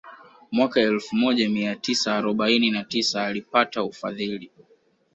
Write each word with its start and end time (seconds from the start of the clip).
Mwaka 0.51 0.81
elfu 0.81 1.15
moja 1.15 1.49
mia 1.49 1.75
tisa 1.75 2.15
arobaini 2.17 2.71
na 2.71 2.83
tisa 2.83 3.23
alipata 3.25 3.83
ufadhili 3.83 4.51